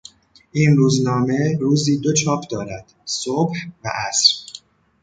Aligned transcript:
این 0.51 0.77
روزنامه 0.77 1.57
روزی 1.59 1.97
دو 1.99 2.13
چاپ 2.13 2.43
دارد: 2.51 2.93
صبح 3.05 3.55
و 3.85 3.89
عصر 4.09 4.35